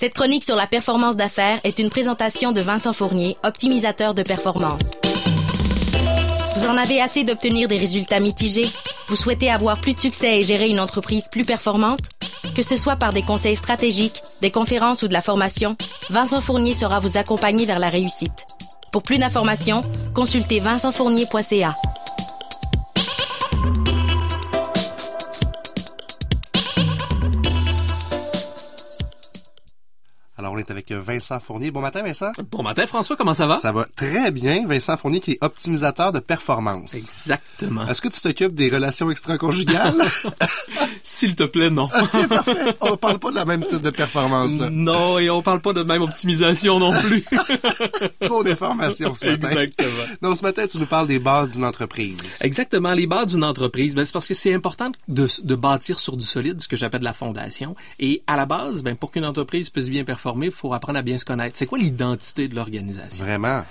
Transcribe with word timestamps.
Cette 0.00 0.14
chronique 0.14 0.44
sur 0.44 0.54
la 0.54 0.68
performance 0.68 1.16
d'affaires 1.16 1.58
est 1.64 1.80
une 1.80 1.90
présentation 1.90 2.52
de 2.52 2.60
Vincent 2.60 2.92
Fournier, 2.92 3.36
optimisateur 3.44 4.14
de 4.14 4.22
performance. 4.22 4.92
Vous 6.56 6.66
en 6.68 6.76
avez 6.76 7.00
assez 7.00 7.24
d'obtenir 7.24 7.66
des 7.66 7.78
résultats 7.78 8.20
mitigés? 8.20 8.68
Vous 9.08 9.16
souhaitez 9.16 9.50
avoir 9.50 9.80
plus 9.80 9.94
de 9.94 9.98
succès 9.98 10.38
et 10.38 10.44
gérer 10.44 10.68
une 10.68 10.78
entreprise 10.78 11.24
plus 11.32 11.42
performante? 11.42 11.98
Que 12.54 12.62
ce 12.62 12.76
soit 12.76 12.94
par 12.94 13.12
des 13.12 13.22
conseils 13.22 13.56
stratégiques, 13.56 14.20
des 14.40 14.52
conférences 14.52 15.02
ou 15.02 15.08
de 15.08 15.12
la 15.12 15.20
formation, 15.20 15.74
Vincent 16.10 16.40
Fournier 16.40 16.74
sera 16.74 17.00
vous 17.00 17.18
accompagner 17.18 17.66
vers 17.66 17.80
la 17.80 17.88
réussite. 17.88 18.46
Pour 18.92 19.02
plus 19.02 19.18
d'informations, 19.18 19.80
consultez 20.14 20.60
vincentfournier.ca. 20.60 21.74
on 30.58 30.60
est 30.60 30.70
avec 30.72 30.90
Vincent 30.90 31.38
Fournier. 31.38 31.70
Bon 31.70 31.80
matin, 31.80 32.02
Vincent. 32.02 32.32
Bon 32.50 32.64
matin, 32.64 32.84
François. 32.86 33.14
Comment 33.14 33.34
ça 33.34 33.46
va? 33.46 33.58
Ça 33.58 33.70
va 33.70 33.86
très 33.94 34.32
bien. 34.32 34.66
Vincent 34.66 34.96
Fournier 34.96 35.20
qui 35.20 35.32
est 35.32 35.38
optimisateur 35.40 36.10
de 36.10 36.18
performance. 36.18 36.94
Exactement. 36.94 37.86
Est-ce 37.86 38.02
que 38.02 38.08
tu 38.08 38.20
t'occupes 38.20 38.54
des 38.54 38.68
relations 38.68 39.08
extra-conjugales? 39.08 39.94
S'il 41.02 41.36
te 41.36 41.44
plaît, 41.44 41.70
non. 41.70 41.84
OK, 41.84 42.28
parfait. 42.28 42.76
On 42.80 42.90
ne 42.90 42.96
parle 42.96 43.18
pas 43.18 43.30
de 43.30 43.36
la 43.36 43.44
même 43.44 43.64
type 43.64 43.82
de 43.82 43.90
performance, 43.90 44.58
là. 44.58 44.68
Non, 44.70 45.18
et 45.18 45.30
on 45.30 45.42
parle 45.42 45.60
pas 45.60 45.72
de 45.72 45.82
même 45.82 46.02
optimisation 46.02 46.78
non 46.78 46.92
plus. 46.92 47.24
Trop 48.20 48.42
d'informations 48.42 49.14
ce 49.14 49.26
matin. 49.26 49.48
Exactement. 49.48 50.04
Donc, 50.22 50.36
ce 50.36 50.42
matin, 50.42 50.66
tu 50.66 50.78
nous 50.78 50.86
parles 50.86 51.06
des 51.06 51.18
bases 51.18 51.52
d'une 51.52 51.64
entreprise. 51.64 52.38
Exactement. 52.40 52.94
Les 52.94 53.06
bases 53.06 53.32
d'une 53.32 53.44
entreprise, 53.44 53.94
ben, 53.94 54.04
c'est 54.04 54.12
parce 54.12 54.26
que 54.26 54.34
c'est 54.34 54.54
important 54.54 54.90
de, 55.08 55.28
de 55.42 55.54
bâtir 55.54 56.00
sur 56.00 56.16
du 56.16 56.26
solide, 56.26 56.60
ce 56.60 56.68
que 56.68 56.76
j'appelle 56.76 57.02
la 57.02 57.14
fondation. 57.14 57.76
Et 58.00 58.22
à 58.26 58.36
la 58.36 58.46
base, 58.46 58.82
ben, 58.82 58.96
pour 58.96 59.10
qu'une 59.10 59.24
entreprise 59.24 59.70
puisse 59.70 59.88
bien 59.88 60.04
performer, 60.04 60.47
il 60.48 60.52
faut 60.52 60.72
apprendre 60.74 60.98
à 60.98 61.02
bien 61.02 61.18
se 61.18 61.24
connaître. 61.24 61.56
C'est 61.56 61.66
quoi 61.66 61.78
l'identité 61.78 62.48
de 62.48 62.54
l'organisation? 62.54 63.24
Vraiment. 63.24 63.64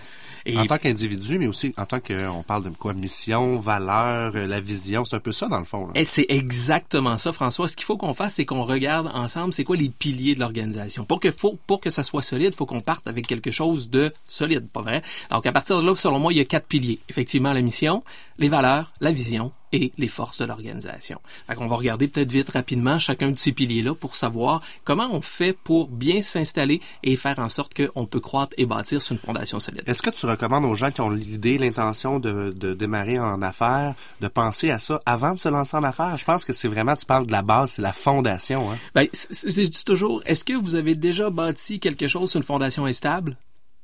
Et- 0.46 0.58
En 0.58 0.66
tant 0.66 0.78
qu'individu, 0.78 1.40
mais 1.40 1.48
aussi 1.48 1.74
en 1.78 1.86
tant 1.86 2.00
que, 2.00 2.26
on 2.30 2.42
parle 2.42 2.64
de 2.64 2.70
quoi, 2.70 2.94
mission, 2.94 3.58
valeur, 3.58 4.32
euh, 4.34 4.48
la 4.48 4.62
vision, 4.62 5.04
c'est 5.04 5.18
un 5.18 5.20
peu 5.20 5.34
ça 5.34 5.48
dans 5.50 5.60
le 5.60 5.66
fond. 5.66 5.88
là. 5.88 5.92
Et 5.96 6.06
c'est 6.06 6.26
exactement 6.30 7.18
ça, 7.18 7.34
François. 7.34 7.68
Ce 7.68 7.76
qu'il 7.76 7.84
faut 7.86 7.98
qu'on 7.98 8.14
fasse, 8.14 8.36
c'est 8.36 8.46
qu'on 8.46 8.64
regarde 8.64 9.12
ensemble, 9.14 9.54
c'est 9.54 9.66
quoi 9.66 9.76
les 9.76 9.90
piliers 9.90 10.36
de 10.36 10.40
l'organisation. 10.40 11.04
Pour 11.04 11.20
que, 11.20 11.32
faut, 11.32 11.58
pour 11.68 11.82
que 11.82 11.90
ça 11.90 12.02
soit 12.04 12.22
solide, 12.22 12.56
faut 12.56 12.66
qu'on 12.66 12.80
parte 12.80 13.06
avec 13.08 13.28
quelque 13.28 13.52
chose 13.52 13.90
de 13.90 14.14
solide, 14.26 14.70
pas 14.70 14.82
vrai? 14.82 15.02
Donc, 15.32 15.46
à 15.46 15.52
partir 15.52 15.82
de 15.82 15.86
là, 15.86 15.94
selon 15.98 16.20
moi, 16.20 16.32
il 16.32 16.38
y 16.38 16.42
a 16.42 16.46
quatre 16.46 16.68
piliers. 16.68 17.00
Effectivement, 17.10 17.52
la 17.52 17.62
mission, 17.62 18.02
les 18.40 18.48
valeurs, 18.48 18.94
la 19.02 19.12
vision 19.12 19.52
et 19.74 19.92
les 19.98 20.08
forces 20.08 20.38
de 20.40 20.46
l'organisation. 20.46 21.20
Qu'on 21.56 21.68
va 21.68 21.76
regarder 21.76 22.08
peut-être 22.08 22.32
vite 22.32 22.50
rapidement 22.50 23.00
chacun 23.00 23.32
de 23.32 23.40
ces 23.40 23.52
piliers-là 23.52 23.96
pour 23.96 24.16
savoir 24.16 24.62
comment 24.84 25.10
on 25.12 25.22
fait 25.22 25.54
pour 25.54 25.90
bien 25.90 26.22
s'installer 26.22 26.82
et 27.04 27.16
faire 27.16 27.40
en 27.40 27.50
sorte 27.50 27.74
qu'on 27.74 28.06
peut 28.06 28.20
croître 28.20 28.54
et 28.58 28.66
bâtir 28.66 29.02
sur 29.02 29.14
une 29.14 29.20
fondation 29.20 29.60
solide. 29.60 29.84
Est-ce 29.86 30.02
que 30.02 30.10
tu 30.10 30.26
recommandes 30.26 30.66
aux 30.66 30.76
gens 30.76 30.92
qui 30.92 31.02
ont 31.02 31.10
l'idée, 31.10 31.58
l'intention 31.58 32.20
de, 32.20 32.54
de 32.56 32.74
démarrer 32.74 33.20
en 33.20 33.42
affaires, 33.42 33.96
de 34.22 34.28
penser 34.28 34.72
à 34.72 34.80
ça 34.80 35.02
avant 35.06 35.34
de 35.34 35.40
se 35.40 35.50
lancer 35.50 35.78
en 35.78 35.84
affaires? 35.84 36.18
Je 36.18 36.26
pense 36.26 36.46
que 36.46 36.54
c'est 36.54 36.68
vraiment, 36.68 36.96
tu 36.96 37.06
parles 37.06 37.26
de 37.26 37.32
la 37.32 37.42
base, 37.42 37.72
c'est 37.72 37.82
la 37.82 37.94
fondation. 37.94 38.72
Hein? 38.72 38.78
Ben, 38.94 39.08
je 39.14 39.62
dis 39.62 39.86
toujours, 39.86 40.22
est-ce 40.26 40.44
que 40.44 40.54
vous 40.54 40.76
avez 40.76 40.96
déjà 40.96 41.30
bâti 41.30 41.80
quelque 41.80 42.08
chose 42.08 42.30
sur 42.32 42.38
une 42.38 42.44
fondation 42.44 42.86
instable? 42.86 43.38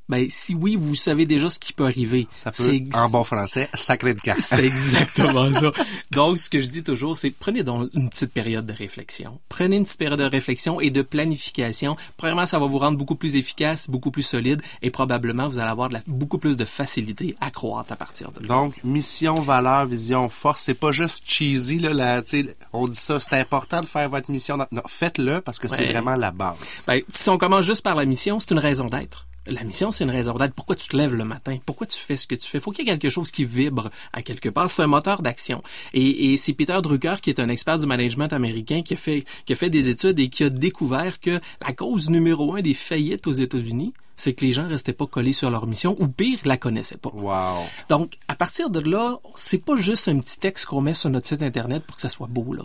Ben, 0.09 0.28
si 0.30 0.54
oui, 0.54 0.76
vous 0.76 0.96
savez 0.96 1.26
déjà 1.26 1.50
ce 1.50 1.59
qui 1.59 1.72
peut 1.73 1.86
arriver. 1.86 2.28
Ça 2.32 2.52
peut, 2.52 2.64
C'est- 2.64 2.96
en 2.98 3.09
bon 3.09 3.23
français, 3.23 3.70
sacré 3.73 4.14
de 4.14 4.20
camp. 4.20 4.36
C'est 4.40 4.66
exactement 4.66 5.52
ça. 5.54 5.72
Donc, 6.12 6.38
ce 6.38 6.50
que 6.50 6.59
je 6.59 6.68
dis 6.68 6.84
toujours, 6.84 7.18
c'est 7.18 7.32
prenez 7.32 7.64
donc 7.64 7.90
une 7.94 8.09
petite 8.09 8.31
période 8.34 8.66
de 8.66 8.74
réflexion. 8.74 9.40
Prenez 9.50 9.78
une 9.78 9.84
petite 9.86 9.98
période 10.00 10.20
de 10.20 10.26
réflexion 10.26 10.80
et 10.81 10.90
de 10.92 11.02
planification. 11.02 11.96
Premièrement, 12.18 12.46
ça 12.46 12.59
va 12.59 12.66
vous 12.68 12.78
rendre 12.80 12.98
beaucoup 12.98 13.16
plus 13.16 13.36
efficace, 13.36 13.90
beaucoup 13.90 14.12
plus 14.12 14.22
solide 14.24 14.62
et 14.81 14.90
probablement 14.92 15.48
vous 15.48 15.59
allez 15.59 15.70
avoir 15.70 15.88
de 15.90 15.94
la- 15.96 16.02
beaucoup 16.08 16.38
plus 16.38 16.58
de 16.58 16.66
facilité 16.66 17.34
à 17.40 17.50
croître 17.50 17.92
à 17.92 17.96
partir 17.96 18.31
de 18.31 18.42
là. 18.42 18.48
Donc, 18.48 18.84
mission, 18.84 19.36
valeur, 19.36 19.86
vision, 19.86 20.28
force, 20.30 20.63
c'est 20.63 20.74
pas 20.74 20.92
juste 20.92 21.24
cheesy, 21.25 21.80
là, 21.80 22.22
sais, 22.25 22.56
on 22.74 22.88
dit 22.88 22.97
ça, 22.97 23.19
c'est 23.19 23.38
important 23.40 23.81
de 23.81 23.86
faire 23.88 24.09
votre 24.09 24.30
mission. 24.30 24.58
Non, 24.58 24.81
faites-le 24.88 25.42
parce 25.42 25.59
que 25.59 25.68
c'est 25.68 25.88
vraiment 25.88 26.16
la 26.16 26.31
base. 26.31 26.84
Ben, 26.88 27.02
si 27.08 27.30
on 27.30 27.38
commence 27.38 27.66
juste 27.66 27.81
par 27.84 27.96
la 27.96 28.06
mission, 28.06 28.40
c'est 28.40 28.52
une 28.52 28.59
raison 28.59 28.88
d'être. 28.88 29.28
La 29.48 29.64
mission, 29.66 29.92
c'est 29.92 30.06
une 30.06 30.09
raison 30.09 30.36
d'être. 30.36 30.54
Pourquoi 30.54 30.76
tu 30.76 30.88
te 30.88 30.96
lèves 30.96 31.16
le 31.16 31.26
matin? 31.26 31.58
Pourquoi 31.66 31.86
tu 31.86 32.00
fais 32.00 32.16
ce 32.16 32.28
que 32.28 32.36
tu 32.36 32.48
fais? 32.48 32.62
Faut 32.62 32.72
qu'il 32.72 32.88
y 32.88 32.90
ait 32.90 32.98
quelque 32.98 33.09
chose 33.09 33.30
qui 33.30 33.44
vibre 33.44 33.90
à 34.14 34.22
quelque 34.22 34.48
part. 34.48 34.70
C'est 34.70 34.84
un 34.84 34.88
moteur 34.88 35.22
d'action. 35.22 35.62
Et, 35.94 36.31
et 36.31 36.38
c'est 36.38 36.54
Peter 36.54 36.78
Drucker, 36.81 37.16
qui 37.22 37.30
est 37.30 37.42
un 37.42 37.50
expert 37.50 37.78
du 37.78 37.86
management 37.86 38.31
américain, 38.31 38.84
qui 38.84 38.94
a 38.94 38.98
fait, 38.98 39.26
qui 39.46 39.52
a 39.52 39.56
fait 39.58 39.70
des 39.70 39.90
études 39.90 40.18
et 40.20 40.30
qui 40.30 40.46
a 40.46 40.50
découvert 40.50 41.20
que 41.20 41.42
la 41.66 41.74
cause 41.74 42.09
numéro 42.09 42.56
un 42.56 42.62
des 42.62 42.74
faillites 42.74 43.28
aux 43.28 43.34
États-Unis, 43.34 43.94
c'est 44.16 44.34
que 44.34 44.46
les 44.46 44.51
gens 44.51 44.68
restaient 44.68 44.94
pas 44.94 45.07
collés 45.07 45.34
sur 45.34 45.50
leur 45.50 45.66
mission, 45.68 45.96
ou 46.00 46.07
pire, 46.07 46.40
la 46.46 46.57
connaissaient 46.57 46.97
pas. 46.97 47.09
Wow. 47.13 47.63
Donc, 47.90 48.13
à 48.28 48.35
partir 48.35 48.69
de 48.69 48.79
là, 48.79 49.18
c'est 49.35 49.63
pas 49.63 49.75
juste 49.78 50.07
un 50.07 50.19
petit 50.19 50.40
texte 50.40 50.66
qu'on 50.68 50.81
met 50.81 50.94
sur 50.94 51.09
notre 51.09 51.28
site 51.28 51.41
Internet 51.41 51.84
pour 51.84 51.96
que 51.96 52.01
ça 52.01 52.09
soit 52.09 52.28
beau, 52.28 52.53
là. 52.53 52.63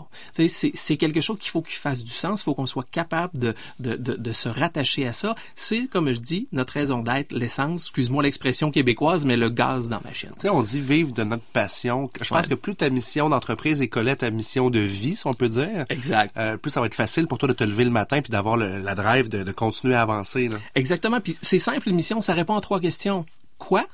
C'est, 0.49 0.97
quelque 0.97 1.21
chose 1.21 1.39
qu'il 1.39 1.51
faut 1.51 1.63
qu'il 1.63 1.77
fasse 1.77 2.03
du 2.03 2.11
sens, 2.13 2.41
il 2.41 2.45
faut 2.45 2.55
qu'on 2.55 2.67
soit 2.67 2.87
capable 2.91 3.39
de, 3.39 3.55
de, 3.81 3.97
de, 3.97 4.15
de 4.15 4.33
se 4.33 4.49
rattacher 4.49 5.07
à 5.07 5.13
ça. 5.13 5.35
C'est, 5.55 5.87
comme 5.89 6.11
je 6.13 6.21
dis, 6.21 6.49
notre 6.53 6.73
raison 6.75 7.03
d'être, 7.03 7.33
l'essence, 7.33 7.83
excuse-moi 7.83 8.23
l'expression 8.23 8.71
québécoise, 8.71 9.25
mais 9.25 9.37
le 9.37 9.49
gaz 9.51 9.89
dans 9.89 10.01
ma 10.05 10.13
chaîne. 10.13 10.31
Tu 10.33 10.43
sais, 10.43 10.49
on 10.49 10.63
dit 10.63 10.81
vivre 10.81 11.13
de 11.13 11.25
notre 11.25 11.43
passion. 11.45 12.11
Je 12.21 12.29
pense 12.29 12.39
Ouais. 12.45 12.49
que 12.51 12.55
plus 12.55 12.77
ta 12.77 12.91
mission 12.91 13.29
d'entreprise 13.29 13.81
est 13.83 13.89
collée 13.89 14.13
à 14.13 14.17
ta 14.17 14.31
mission 14.31 14.71
de 14.71 14.79
vie, 14.81 15.17
si 15.17 15.27
on 15.27 15.35
peut 15.35 15.49
dire, 15.49 15.85
Exact. 15.89 16.37
euh, 16.37 16.57
plus 16.57 16.71
ça 16.71 16.81
va 16.81 16.87
être 16.87 16.95
facile 16.95 17.27
pour 17.27 17.39
toi 17.39 17.49
de 17.49 17.53
te 17.55 17.65
lever 17.65 17.85
le 17.85 17.91
matin 17.91 18.21
puis 18.21 18.31
d'avoir 18.31 18.57
la 18.57 18.95
drive 18.95 19.29
de, 19.29 19.43
de 19.43 19.53
continuer 19.53 19.95
à 19.95 20.03
avancer. 20.03 20.49
Là. 20.49 20.59
Exactement. 20.75 21.21
Puis 21.21 21.37
c'est 21.43 21.59
simple, 21.59 21.89
une 21.89 21.97
mission, 21.97 22.21
ça 22.21 22.33
répond 22.35 22.57
à 22.57 22.61
trois 22.61 22.81
questions. 22.81 23.25
Quoi? 23.59 23.85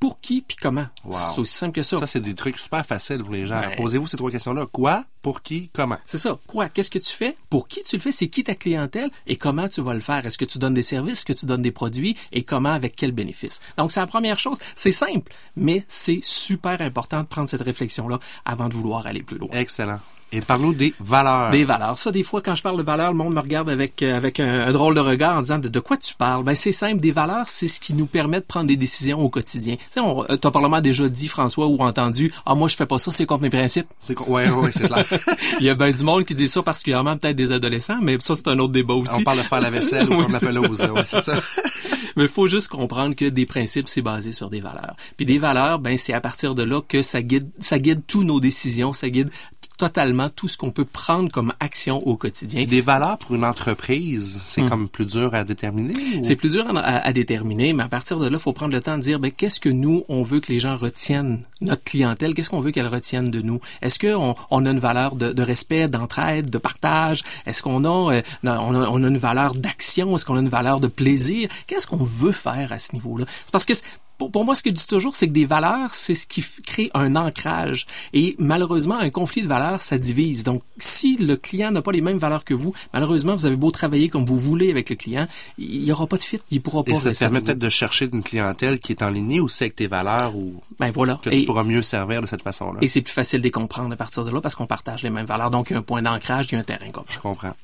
Pour 0.00 0.20
qui? 0.20 0.42
Puis 0.42 0.56
comment? 0.60 0.86
Wow. 1.04 1.16
C'est 1.32 1.40
aussi 1.40 1.54
simple 1.54 1.74
que 1.74 1.82
ça. 1.82 1.96
Ça, 1.96 2.08
c'est 2.08 2.20
des 2.20 2.34
trucs 2.34 2.58
super 2.58 2.84
faciles 2.84 3.22
pour 3.22 3.32
les 3.32 3.46
gens. 3.46 3.60
Ouais. 3.60 3.76
Posez-vous 3.76 4.08
ces 4.08 4.16
trois 4.16 4.32
questions-là. 4.32 4.66
Quoi? 4.66 5.04
Pour 5.22 5.42
qui? 5.42 5.70
Comment? 5.72 5.98
C'est 6.04 6.18
ça. 6.18 6.40
Quoi? 6.48 6.68
Qu'est-ce 6.68 6.90
que 6.90 6.98
tu 6.98 7.12
fais? 7.12 7.36
Pour 7.48 7.68
qui 7.68 7.84
tu 7.84 7.94
le 7.94 8.02
fais? 8.02 8.10
C'est 8.10 8.26
qui 8.26 8.42
ta 8.42 8.56
clientèle? 8.56 9.10
Et 9.28 9.36
comment 9.36 9.68
tu 9.68 9.80
vas 9.80 9.94
le 9.94 10.00
faire? 10.00 10.26
Est-ce 10.26 10.38
que 10.38 10.44
tu 10.44 10.58
donnes 10.58 10.74
des 10.74 10.82
services? 10.82 11.18
Est-ce 11.18 11.24
que 11.24 11.32
tu 11.32 11.46
donnes 11.46 11.62
des 11.62 11.70
produits? 11.70 12.16
Et 12.32 12.42
comment? 12.42 12.72
Avec 12.72 12.96
quel 12.96 13.12
bénéfice? 13.12 13.60
Donc, 13.76 13.92
c'est 13.92 14.00
la 14.00 14.08
première 14.08 14.40
chose. 14.40 14.58
C'est 14.74 14.90
simple, 14.90 15.32
mais 15.54 15.84
c'est 15.86 16.18
super 16.20 16.80
important 16.80 17.20
de 17.20 17.28
prendre 17.28 17.48
cette 17.48 17.62
réflexion-là 17.62 18.18
avant 18.44 18.68
de 18.68 18.74
vouloir 18.74 19.06
aller 19.06 19.22
plus 19.22 19.38
loin. 19.38 19.50
Excellent. 19.52 20.00
Et 20.34 20.40
parle-nous 20.40 20.72
des 20.72 20.94
valeurs. 20.98 21.50
Des 21.50 21.64
valeurs. 21.64 21.98
Ça, 21.98 22.10
des 22.10 22.22
fois, 22.22 22.40
quand 22.40 22.54
je 22.54 22.62
parle 22.62 22.78
de 22.78 22.82
valeurs, 22.82 23.12
le 23.12 23.18
monde 23.18 23.34
me 23.34 23.40
regarde 23.40 23.68
avec 23.68 24.02
euh, 24.02 24.16
avec 24.16 24.40
un, 24.40 24.66
un 24.68 24.72
drôle 24.72 24.94
de 24.94 25.00
regard 25.00 25.36
en 25.36 25.42
disant 25.42 25.58
de, 25.58 25.68
de 25.68 25.80
quoi 25.80 25.96
tu 25.98 26.14
parles? 26.14 26.42
Ben 26.42 26.54
c'est 26.54 26.72
simple. 26.72 27.00
Des 27.02 27.12
valeurs, 27.12 27.44
c'est 27.48 27.68
ce 27.68 27.78
qui 27.80 27.92
nous 27.92 28.06
permet 28.06 28.38
de 28.40 28.44
prendre 28.44 28.66
des 28.66 28.76
décisions 28.76 29.20
au 29.20 29.28
quotidien. 29.28 29.76
Tu 29.76 29.82
sais, 29.90 30.00
on- 30.00 30.22
euh, 30.24 30.36
t'as 30.36 30.50
probablement 30.50 30.80
déjà 30.80 31.08
dit 31.08 31.28
François 31.28 31.66
ou 31.66 31.78
entendu. 31.82 32.32
Ah 32.46 32.54
moi 32.54 32.68
je 32.68 32.76
fais 32.76 32.86
pas 32.86 32.98
ça, 32.98 33.12
c'est 33.12 33.26
contre 33.26 33.42
mes 33.42 33.50
principes. 33.50 33.86
C'est? 34.00 34.18
Ouais, 34.20 34.48
ouais, 34.50 34.72
c'est 34.72 34.86
clair. 34.86 35.04
Il 35.60 35.66
y 35.66 35.70
a 35.70 35.74
ben 35.74 35.92
du 35.92 36.02
monde 36.02 36.24
qui 36.24 36.34
dit 36.34 36.48
ça 36.48 36.62
particulièrement 36.62 37.16
peut-être 37.18 37.36
des 37.36 37.52
adolescents, 37.52 37.98
mais 38.00 38.16
ça 38.20 38.34
c'est 38.34 38.48
un 38.48 38.58
autre 38.58 38.72
débat 38.72 38.94
aussi. 38.94 39.14
on 39.18 39.22
parle 39.24 39.38
de 39.38 39.42
faire 39.42 39.60
la 39.60 39.70
vaisselle 39.70 40.08
ou 40.08 40.14
Oui, 40.16 40.22
comme 40.24 40.32
la 40.32 40.40
pelouse. 40.40 40.80
là. 40.80 40.92
Ouais, 40.92 41.04
c'est 41.04 41.20
ça. 41.20 41.34
Mais 42.16 42.28
faut 42.28 42.46
juste 42.46 42.68
comprendre 42.68 43.16
que 43.16 43.24
des 43.24 43.46
principes, 43.46 43.88
c'est 43.88 44.02
basé 44.02 44.34
sur 44.34 44.50
des 44.50 44.60
valeurs. 44.60 44.94
Puis 45.16 45.24
des 45.24 45.38
valeurs, 45.38 45.78
ben 45.78 45.96
c'est 45.96 46.12
à 46.12 46.20
partir 46.20 46.54
de 46.54 46.62
là 46.62 46.82
que 46.86 47.00
ça 47.02 47.22
guide, 47.22 47.48
ça 47.58 47.78
guide 47.78 48.02
tous 48.06 48.22
nos 48.22 48.38
décisions, 48.38 48.92
ça 48.92 49.08
guide 49.08 49.30
totalement 49.76 50.28
tout 50.30 50.48
ce 50.48 50.56
qu'on 50.56 50.70
peut 50.70 50.84
prendre 50.84 51.30
comme 51.30 51.52
action 51.60 51.98
au 52.06 52.16
quotidien. 52.16 52.64
Des 52.66 52.80
valeurs 52.80 53.18
pour 53.18 53.34
une 53.34 53.44
entreprise, 53.44 54.40
c'est 54.44 54.64
comme 54.68 54.88
plus 54.88 55.06
dur 55.06 55.34
à 55.34 55.44
déterminer? 55.44 55.94
ou- 56.16 56.18
Hmm. 56.20 56.24
C'est 56.24 56.36
plus 56.36 56.52
dur 56.52 56.64
à, 56.76 56.80
à 56.80 57.12
déterminer, 57.12 57.72
mais 57.72 57.82
à 57.82 57.88
partir 57.88 58.18
de 58.18 58.26
là, 58.28 58.36
il 58.38 58.40
faut 58.40 58.52
prendre 58.52 58.72
le 58.74 58.80
temps 58.80 58.96
de 58.96 59.02
dire, 59.02 59.18
ben, 59.18 59.30
qu'est-ce 59.30 59.60
que 59.60 59.68
nous, 59.68 60.04
on 60.08 60.22
veut 60.22 60.40
que 60.40 60.52
les 60.52 60.58
gens 60.60 60.76
retiennent, 60.76 61.42
notre 61.60 61.84
clientèle, 61.84 62.34
qu'est-ce 62.34 62.50
qu'on 62.50 62.60
veut 62.60 62.70
qu'elle 62.70 62.86
retienne 62.86 63.30
de 63.30 63.40
nous? 63.40 63.60
Est-ce 63.80 63.98
qu'on 63.98 64.34
on 64.50 64.66
a 64.66 64.70
une 64.70 64.78
valeur 64.78 65.16
de, 65.16 65.32
de 65.32 65.42
respect, 65.42 65.88
d'entraide, 65.88 66.50
de 66.50 66.58
partage? 66.58 67.22
Est-ce 67.46 67.62
qu'on 67.62 67.84
a, 67.84 68.14
euh, 68.14 68.22
on 68.44 68.48
a, 68.74 68.88
on 68.88 69.02
a 69.04 69.08
une 69.08 69.18
valeur 69.18 69.54
d'action? 69.54 70.14
Est-ce 70.16 70.24
qu'on 70.26 70.36
a 70.36 70.40
une 70.40 70.48
valeur 70.48 70.80
de 70.80 70.88
plaisir? 70.88 71.48
Qu'est-ce 71.66 71.86
qu'on 71.86 71.96
veut 72.04 72.32
faire 72.32 72.72
à 72.72 72.78
ce 72.78 72.92
niveau-là? 72.92 73.24
C'est 73.46 73.52
parce 73.52 73.64
que 73.64 73.72
pour, 74.22 74.30
pour 74.30 74.44
moi, 74.44 74.54
ce 74.54 74.62
que 74.62 74.70
je 74.70 74.74
dis 74.74 74.86
toujours, 74.86 75.14
c'est 75.14 75.26
que 75.26 75.32
des 75.32 75.46
valeurs, 75.46 75.94
c'est 75.94 76.14
ce 76.14 76.26
qui 76.26 76.44
crée 76.64 76.90
un 76.94 77.16
ancrage. 77.16 77.86
Et 78.12 78.36
malheureusement, 78.38 78.96
un 78.98 79.10
conflit 79.10 79.42
de 79.42 79.48
valeurs, 79.48 79.82
ça 79.82 79.98
divise. 79.98 80.44
Donc, 80.44 80.62
si 80.78 81.16
le 81.16 81.36
client 81.36 81.70
n'a 81.72 81.82
pas 81.82 81.90
les 81.92 82.00
mêmes 82.00 82.18
valeurs 82.18 82.44
que 82.44 82.54
vous, 82.54 82.72
malheureusement, 82.92 83.34
vous 83.34 83.46
avez 83.46 83.56
beau 83.56 83.70
travailler 83.70 84.08
comme 84.08 84.24
vous 84.24 84.38
voulez 84.38 84.70
avec 84.70 84.90
le 84.90 84.96
client, 84.96 85.26
il 85.58 85.80
n'y 85.82 85.90
aura 85.92 86.06
pas 86.06 86.18
de 86.18 86.22
fit, 86.22 86.40
il 86.50 86.60
pourra 86.62 86.84
pas 86.84 86.92
Et 86.92 86.94
ça 86.94 87.12
te 87.12 87.18
permet 87.18 87.40
peut-être 87.40 87.58
de 87.58 87.68
chercher 87.68 88.08
une 88.12 88.22
clientèle 88.22 88.78
qui 88.80 88.92
est 88.92 89.02
en 89.02 89.10
ligne 89.10 89.40
aussi 89.40 89.64
avec 89.64 89.76
tes 89.76 89.86
valeurs 89.88 90.36
ou 90.36 90.60
Ben 90.78 90.90
voilà. 90.90 91.18
que 91.22 91.30
tu 91.30 91.36
Et, 91.38 91.44
pourras 91.44 91.64
mieux 91.64 91.82
servir 91.82 92.20
de 92.22 92.26
cette 92.26 92.42
façon-là. 92.42 92.78
et 92.82 92.88
c'est 92.88 93.02
plus 93.02 93.12
facile 93.12 93.40
de 93.40 93.44
les 93.44 93.50
comprendre 93.50 93.92
à 93.92 93.96
partir 93.96 94.24
de 94.24 94.30
là 94.30 94.40
parce 94.40 94.54
qu'on 94.54 94.66
partage 94.66 95.02
les 95.02 95.10
mêmes 95.10 95.26
valeurs. 95.26 95.50
Donc, 95.50 95.70
il 95.70 95.72
y 95.72 95.76
a 95.76 95.80
un 95.80 95.82
point 95.82 96.02
d'ancrage, 96.02 96.46
il 96.50 96.54
y 96.54 96.56
a 96.56 96.60
un 96.60 96.64
terrain 96.64 96.90
commun. 96.90 97.06
Je 97.08 97.18
comprends. 97.18 97.54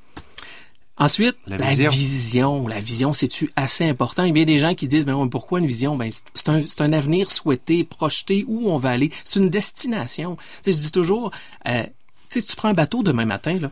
Ensuite, 0.99 1.37
La 1.47 1.59
la, 1.59 1.67
vision. 1.69 1.91
vision. 1.91 2.69
La 2.69 2.81
vision, 2.81 3.13
c'est-tu 3.13 3.51
assez 3.55 3.89
important? 3.89 4.25
Il 4.25 4.29
y 4.29 4.31
a 4.31 4.33
bien 4.33 4.45
des 4.45 4.59
gens 4.59 4.75
qui 4.75 4.89
disent, 4.89 5.05
ben 5.07 5.15
ouais, 5.15 5.29
pourquoi 5.29 5.61
une 5.61 5.67
vision? 5.67 5.97
Ben, 5.97 6.11
c'est- 6.11 6.49
un, 6.49 6.63
c'est 6.67 6.81
un 6.81 6.93
avenir 6.93 7.31
souhaité, 7.31 7.85
projeté, 7.85 8.45
où 8.49 8.69
on 8.71 8.79
va 8.79 8.91
aller. 8.91 9.11
C'est 9.25 9.39
une 9.39 9.49
destination. 9.49 10.37
Tu 10.63 10.73
sais, 10.73 10.73
je 10.73 10.83
dis 10.83 10.91
toujours, 10.93 11.31
euh, 11.69 11.83
tu 11.85 11.91
sais, 12.31 12.41
si 12.41 12.49
tu 12.49 12.57
prends 12.57 12.69
un 12.69 12.75
bateau 12.75 13.03
demain 13.05 13.25
matin, 13.27 13.59
là, 13.61 13.71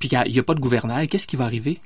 puis 0.00 0.08
qu'il 0.08 0.20
n'y 0.32 0.38
a 0.38 0.42
pas 0.42 0.54
de 0.54 0.60
gouvernail, 0.60 1.06
qu'est-ce 1.08 1.26
qui 1.28 1.36
va 1.36 1.44
arriver? 1.44 1.80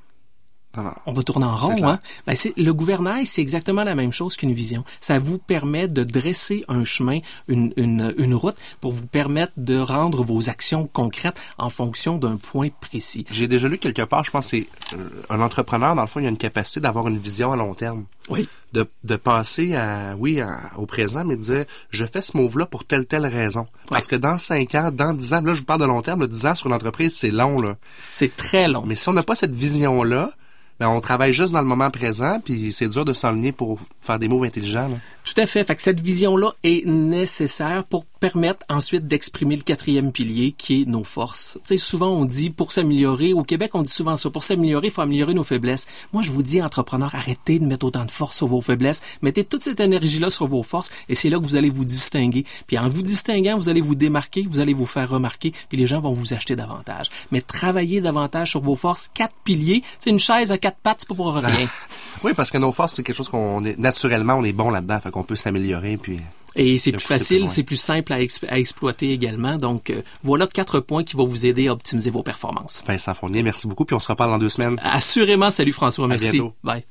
On 1.07 1.13
va 1.13 1.23
tourner 1.23 1.47
en 1.47 1.57
rond. 1.57 1.89
Hein? 1.89 2.01
Ben, 2.27 2.37
c'est, 2.37 2.57
le 2.57 2.73
gouvernail, 2.73 3.27
c'est 3.27 3.41
exactement 3.41 3.83
la 3.85 3.95
même 3.95 4.13
chose 4.13 4.37
qu'une 4.37 4.53
vision. 4.53 4.85
Ça 5.01 5.19
vous 5.19 5.39
permet 5.39 5.89
de 5.89 6.05
dresser 6.05 6.65
un 6.69 6.85
chemin, 6.85 7.21
une, 7.49 7.73
une, 7.77 8.15
une 8.19 8.35
route 8.35 8.57
pour 8.81 8.93
vous 8.93 9.07
permettre 9.07 9.53
de 9.57 9.79
rendre 9.79 10.23
vos 10.25 10.49
actions 10.49 10.89
concrètes 10.93 11.41
en 11.59 11.71
fonction 11.71 12.19
d'un 12.19 12.37
point 12.37 12.69
précis. 12.81 13.25
J'ai 13.31 13.49
déjà 13.49 13.69
lu 13.69 13.79
quelque 13.79 14.03
part, 14.03 14.25
je 14.25 14.31
pense 14.31 14.49
c'est 14.49 14.67
euh, 14.95 15.09
un 15.29 15.41
entrepreneur, 15.41 15.95
dans 15.95 16.03
le 16.03 16.09
fond, 16.09 16.21
il 16.21 16.27
a 16.27 16.29
une 16.29 16.37
capacité 16.37 16.81
d'avoir 16.81 17.09
une 17.09 17.19
vision 17.19 17.53
à 17.53 17.57
long 17.57 17.75
terme. 17.75 18.05
Oui. 18.29 18.49
De, 18.73 18.87
de 19.03 19.17
passer 19.17 19.75
à, 19.75 20.15
oui, 20.17 20.41
au 20.77 20.87
présent, 20.87 21.25
mais 21.25 21.37
de 21.37 21.43
dire, 21.43 21.65
je 21.91 22.05
fais 22.05 22.23
ce 22.23 22.37
move-là 22.37 22.67
pour 22.67 22.85
telle, 22.85 23.07
telle 23.07 23.27
raison. 23.27 23.67
Parce 23.89 24.07
que 24.07 24.15
dans 24.15 24.39
5 24.39 24.75
ans, 24.77 24.91
dans 24.93 25.13
10 25.13 25.35
ans, 25.35 25.41
là, 25.41 25.55
je 25.55 25.61
vous 25.61 25.67
parle 25.67 25.81
de 25.81 25.87
long 25.87 26.03
terme, 26.03 26.21
là, 26.21 26.27
10 26.29 26.47
ans 26.47 26.55
sur 26.55 26.69
une 26.69 26.75
entreprise, 26.75 27.17
c'est 27.17 27.33
long, 27.33 27.61
là. 27.61 27.75
C'est 27.99 28.37
très 28.37 28.69
long. 28.69 28.85
Mais 28.87 28.95
si 28.95 29.09
on 29.09 29.13
n'a 29.13 29.25
pas 29.25 29.35
cette 29.35 29.55
vision-là, 29.55 30.33
ben, 30.81 30.89
on 30.89 31.01
travaille 31.01 31.35
juste 31.35 31.53
dans 31.53 31.61
le 31.61 31.67
moment 31.67 31.91
présent, 31.91 32.41
puis 32.43 32.73
c'est 32.73 32.89
dur 32.89 33.05
de 33.05 33.13
s'enligner 33.13 33.53
pour 33.53 33.79
faire 34.01 34.19
des 34.19 34.29
moves 34.29 34.45
intelligents. 34.45 34.89
Là. 34.89 34.97
Tout 35.25 35.41
à 35.41 35.47
fait. 35.47 35.65
Fait 35.65 35.77
que 35.77 35.83
cette 35.83 36.01
vision-là 36.01 36.55
est 36.63 36.87
nécessaire 36.87 37.85
pour 37.85 38.07
permettre 38.21 38.65
ensuite 38.69 39.07
d'exprimer 39.07 39.57
le 39.57 39.63
quatrième 39.63 40.13
pilier 40.13 40.53
qui 40.53 40.83
est 40.83 40.85
nos 40.85 41.05
forces. 41.05 41.59
Tu 41.65 41.69
sais, 41.69 41.79
souvent 41.79 42.11
on 42.11 42.27
dit 42.27 42.51
pour 42.51 42.71
s'améliorer, 42.71 43.33
au 43.33 43.43
Québec 43.43 43.71
on 43.75 43.83
dit 43.83 43.91
souvent 43.91 44.17
ça, 44.17 44.29
pour 44.29 44.45
s'améliorer, 44.45 44.89
il 44.89 44.93
faut 44.93 45.01
améliorer 45.01 45.33
nos 45.33 45.43
faiblesses. 45.43 45.87
Moi 46.13 46.23
je 46.23 46.31
vous 46.31 46.43
dis, 46.43 46.63
entrepreneurs, 46.63 47.15
arrêtez 47.15 47.59
de 47.59 47.65
mettre 47.65 47.87
autant 47.87 48.05
de 48.05 48.11
force 48.11 48.37
sur 48.37 48.47
vos 48.47 48.61
faiblesses, 48.61 49.01
mettez 49.23 49.45
toute 49.45 49.65
cette 49.65 49.81
énergie-là 49.81 50.29
sur 50.29 50.47
vos 50.47 50.63
forces 50.63 50.91
et 51.09 51.15
c'est 51.15 51.31
là 51.31 51.39
que 51.39 51.45
vous 51.45 51.57
allez 51.57 51.71
vous 51.71 51.87
distinguer. 51.87 52.45
Puis 52.67 52.77
en 52.79 52.89
vous 52.89 53.03
distinguant, 53.03 53.57
vous 53.57 53.71
allez 53.71 53.81
vous 53.81 53.95
démarquer, 53.95 54.47
vous 54.49 54.61
allez 54.61 54.75
vous 54.75 54.87
faire 54.87 55.09
remarquer, 55.09 55.53
puis 55.71 55.79
les 55.79 55.87
gens 55.87 56.01
vont 56.01 56.13
vous 56.13 56.35
acheter 56.35 56.57
davantage. 56.57 57.07
Mais 57.31 57.41
travaillez 57.41 58.03
davantage 58.03 58.51
sur 58.51 58.61
vos 58.61 58.77
forces, 58.77 59.11
quatre 59.13 59.35
piliers. 59.45 59.83
C'est 59.99 60.11
une 60.11 60.19
chaise 60.19 60.53
à 60.53 60.59
quatre 60.59 60.79
pattes, 60.83 60.99
c'est 61.01 61.09
pas 61.09 61.15
pour 61.15 61.33
rien. 61.35 61.69
oui, 62.25 62.33
parce 62.37 62.51
que 62.51 62.59
nos 62.59 62.73
forces, 62.73 62.97
c'est 62.97 63.03
quelque 63.03 63.17
chose 63.17 63.31
qu'on 63.31 63.65
est 63.65 63.79
naturellement, 63.79 64.35
on 64.35 64.45
est 64.45 64.53
bon 64.53 64.69
là-dedans, 64.69 64.99
fait 65.11 65.13
qu'on 65.13 65.25
peut 65.25 65.37
s'améliorer 65.37 65.97
puis 65.97 66.19
et 66.57 66.79
c'est 66.79 66.91
plus 66.91 67.01
facile, 67.01 67.49
c'est 67.49 67.63
plus 67.63 67.77
simple 67.77 68.13
à, 68.13 68.21
exploiter 68.59 69.13
également. 69.13 69.57
Donc, 69.57 69.91
euh, 69.91 70.03
voilà 70.25 70.49
quatre 70.49 70.81
points 70.81 71.05
qui 71.05 71.15
vont 71.15 71.25
vous 71.25 71.47
aider 71.47 71.69
à 71.69 71.73
optimiser 71.73 72.11
vos 72.11 72.25
performances. 72.25 72.83
Vincent 72.85 73.15
Fournier, 73.15 73.45
merci 73.45 73.69
beaucoup. 73.69 73.85
Puis 73.85 73.95
on 73.95 74.01
se 74.01 74.09
reparle 74.09 74.31
dans 74.31 74.39
deux 74.39 74.49
semaines. 74.49 74.77
Assurément. 74.83 75.53
Salut 75.53 75.73
François. 75.73 76.09
Merci. 76.09 76.41
Bye. 76.65 76.83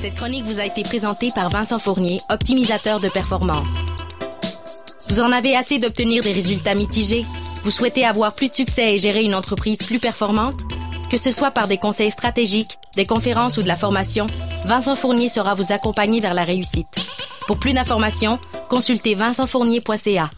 Cette 0.00 0.14
chronique 0.14 0.44
vous 0.44 0.60
a 0.60 0.64
été 0.64 0.82
présentée 0.82 1.28
par 1.34 1.50
Vincent 1.50 1.78
Fournier, 1.78 2.16
optimisateur 2.30 3.00
de 3.00 3.08
performance. 3.08 3.80
Vous 5.10 5.20
en 5.20 5.32
avez 5.32 5.54
assez 5.56 5.78
d'obtenir 5.78 6.22
des 6.22 6.32
résultats 6.32 6.74
mitigés? 6.74 7.26
Vous 7.64 7.70
souhaitez 7.70 8.06
avoir 8.06 8.34
plus 8.34 8.48
de 8.48 8.54
succès 8.54 8.94
et 8.94 8.98
gérer 8.98 9.24
une 9.24 9.34
entreprise 9.34 9.76
plus 9.76 9.98
performante? 9.98 10.60
Que 11.10 11.18
ce 11.18 11.30
soit 11.30 11.50
par 11.50 11.68
des 11.68 11.76
conseils 11.76 12.10
stratégiques, 12.10 12.79
des 12.96 13.06
conférences 13.06 13.56
ou 13.56 13.62
de 13.62 13.68
la 13.68 13.76
formation, 13.76 14.26
Vincent 14.66 14.96
Fournier 14.96 15.28
sera 15.28 15.54
vous 15.54 15.72
accompagner 15.72 16.20
vers 16.20 16.34
la 16.34 16.44
réussite. 16.44 16.86
Pour 17.46 17.58
plus 17.58 17.72
d'informations, 17.72 18.38
consultez 18.68 19.14
vincentfournier.ca. 19.14 20.30